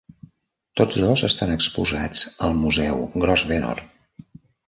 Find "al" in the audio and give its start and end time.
2.47-2.57